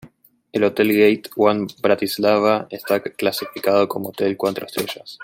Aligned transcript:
El 0.51 0.63
Hotel 0.63 0.91
Gate 0.93 1.29
One 1.35 1.67
Bratislava 1.79 2.65
está 2.71 2.99
clasificado 3.03 3.87
como 3.87 4.09
hotel 4.09 4.35
cuatro 4.35 4.65
estrellas. 4.65 5.19